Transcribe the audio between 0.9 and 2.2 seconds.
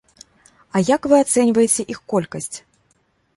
як вы ацэньваеце іх